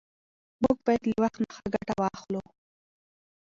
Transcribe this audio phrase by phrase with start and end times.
[0.63, 2.41] موږ باید له وخت نه ښه ګټه واخلو